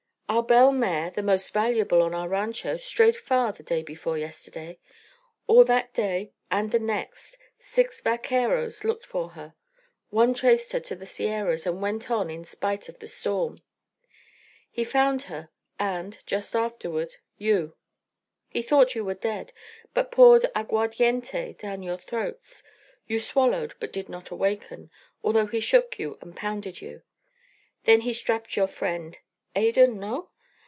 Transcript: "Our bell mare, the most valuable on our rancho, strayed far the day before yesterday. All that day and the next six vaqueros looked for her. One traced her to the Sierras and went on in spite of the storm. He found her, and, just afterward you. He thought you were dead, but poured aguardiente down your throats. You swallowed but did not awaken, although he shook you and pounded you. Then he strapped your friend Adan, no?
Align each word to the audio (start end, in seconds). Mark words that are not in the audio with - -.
"Our 0.31 0.43
bell 0.43 0.71
mare, 0.71 1.09
the 1.09 1.21
most 1.21 1.51
valuable 1.51 2.01
on 2.01 2.13
our 2.13 2.29
rancho, 2.29 2.77
strayed 2.77 3.17
far 3.17 3.51
the 3.51 3.63
day 3.63 3.83
before 3.83 4.17
yesterday. 4.17 4.79
All 5.45 5.65
that 5.65 5.93
day 5.93 6.31
and 6.49 6.71
the 6.71 6.79
next 6.79 7.37
six 7.59 7.99
vaqueros 7.99 8.85
looked 8.85 9.05
for 9.05 9.31
her. 9.31 9.55
One 10.09 10.33
traced 10.33 10.71
her 10.71 10.79
to 10.79 10.95
the 10.95 11.05
Sierras 11.05 11.67
and 11.67 11.81
went 11.81 12.09
on 12.09 12.29
in 12.29 12.45
spite 12.45 12.87
of 12.87 12.99
the 12.99 13.07
storm. 13.09 13.57
He 14.71 14.85
found 14.85 15.23
her, 15.23 15.49
and, 15.77 16.17
just 16.25 16.55
afterward 16.55 17.17
you. 17.37 17.75
He 18.47 18.61
thought 18.61 18.95
you 18.95 19.03
were 19.03 19.15
dead, 19.15 19.51
but 19.93 20.13
poured 20.13 20.49
aguardiente 20.55 21.55
down 21.59 21.83
your 21.83 21.97
throats. 21.97 22.63
You 23.05 23.19
swallowed 23.19 23.73
but 23.81 23.91
did 23.91 24.07
not 24.07 24.29
awaken, 24.29 24.91
although 25.25 25.47
he 25.47 25.59
shook 25.59 25.99
you 25.99 26.17
and 26.21 26.33
pounded 26.37 26.79
you. 26.81 27.01
Then 27.83 28.01
he 28.01 28.13
strapped 28.13 28.55
your 28.55 28.67
friend 28.69 29.17
Adan, 29.53 29.99
no? 29.99 30.29